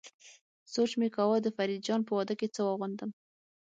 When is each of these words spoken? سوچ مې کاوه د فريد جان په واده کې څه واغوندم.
سوچ 0.73 0.91
مې 0.99 1.07
کاوه 1.15 1.37
د 1.41 1.47
فريد 1.57 1.79
جان 1.87 2.01
په 2.05 2.11
واده 2.17 2.33
کې 2.39 2.47
څه 2.55 2.61
واغوندم. 2.63 3.11